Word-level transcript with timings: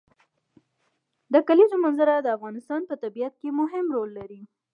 د 1.33 1.35
کلیزو 1.47 1.75
منظره 1.85 2.15
د 2.21 2.27
افغانستان 2.37 2.81
په 2.89 2.95
طبیعت 3.03 3.33
کې 3.41 3.49
مهم 3.59 3.85
رول 3.95 4.09
لري. 4.19 4.41